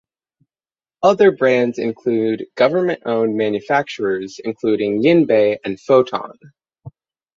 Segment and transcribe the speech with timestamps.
[1.03, 6.37] Other brands include government owned manufacturers including Jinbei and Foton.